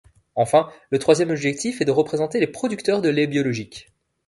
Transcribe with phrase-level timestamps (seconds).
[0.33, 3.91] Enfin, le troisième objectif est de représenter les producteurs de lait biologique.